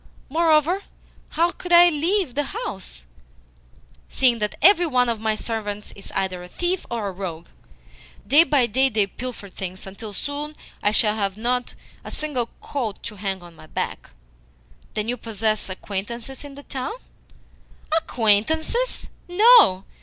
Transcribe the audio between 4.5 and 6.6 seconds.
every one of my servants is either a